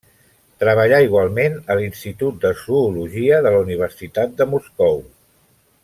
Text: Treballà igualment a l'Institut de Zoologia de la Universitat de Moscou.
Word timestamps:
Treballà 0.61 1.01
igualment 1.07 1.59
a 1.73 1.75
l'Institut 1.81 2.39
de 2.47 2.53
Zoologia 2.63 3.39
de 3.49 3.53
la 3.57 3.61
Universitat 3.67 4.35
de 4.41 4.49
Moscou. 4.55 5.03